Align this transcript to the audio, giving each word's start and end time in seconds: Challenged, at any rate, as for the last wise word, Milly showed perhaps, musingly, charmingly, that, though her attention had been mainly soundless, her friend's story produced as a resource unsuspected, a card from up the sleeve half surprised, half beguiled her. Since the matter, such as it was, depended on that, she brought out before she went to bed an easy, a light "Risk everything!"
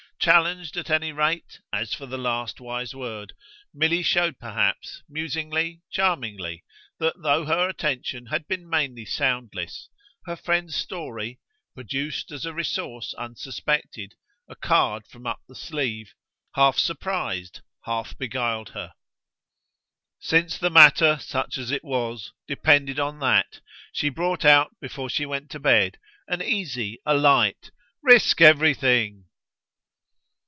Challenged, 0.23 0.77
at 0.77 0.91
any 0.91 1.11
rate, 1.11 1.61
as 1.73 1.95
for 1.95 2.05
the 2.05 2.15
last 2.15 2.61
wise 2.61 2.93
word, 2.93 3.33
Milly 3.73 4.03
showed 4.03 4.37
perhaps, 4.37 5.01
musingly, 5.09 5.81
charmingly, 5.89 6.63
that, 6.99 7.19
though 7.23 7.45
her 7.47 7.67
attention 7.67 8.27
had 8.27 8.45
been 8.47 8.69
mainly 8.69 9.03
soundless, 9.03 9.89
her 10.27 10.35
friend's 10.35 10.75
story 10.75 11.39
produced 11.73 12.31
as 12.31 12.45
a 12.45 12.53
resource 12.53 13.15
unsuspected, 13.15 14.13
a 14.47 14.55
card 14.55 15.07
from 15.07 15.25
up 15.25 15.41
the 15.47 15.55
sleeve 15.55 16.13
half 16.53 16.77
surprised, 16.77 17.61
half 17.85 18.15
beguiled 18.15 18.69
her. 18.75 18.93
Since 20.19 20.59
the 20.59 20.69
matter, 20.69 21.17
such 21.19 21.57
as 21.57 21.71
it 21.71 21.83
was, 21.83 22.31
depended 22.47 22.99
on 22.99 23.17
that, 23.21 23.59
she 23.91 24.09
brought 24.09 24.45
out 24.45 24.75
before 24.79 25.09
she 25.09 25.25
went 25.25 25.49
to 25.49 25.59
bed 25.59 25.97
an 26.27 26.43
easy, 26.43 26.99
a 27.07 27.17
light 27.17 27.71
"Risk 28.03 28.39
everything!" 28.39 29.25